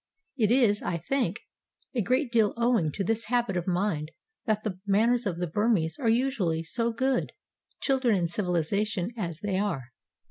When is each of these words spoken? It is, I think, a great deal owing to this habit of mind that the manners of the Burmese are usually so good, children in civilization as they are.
It 0.35 0.49
is, 0.49 0.81
I 0.81 0.97
think, 0.97 1.41
a 1.93 2.01
great 2.01 2.31
deal 2.31 2.55
owing 2.57 2.91
to 2.93 3.03
this 3.03 3.25
habit 3.25 3.55
of 3.55 3.67
mind 3.67 4.09
that 4.47 4.63
the 4.63 4.79
manners 4.87 5.27
of 5.27 5.37
the 5.37 5.45
Burmese 5.45 5.99
are 5.99 6.09
usually 6.09 6.63
so 6.63 6.91
good, 6.91 7.31
children 7.81 8.17
in 8.17 8.27
civilization 8.27 9.11
as 9.15 9.41
they 9.41 9.59
are. 9.59 9.91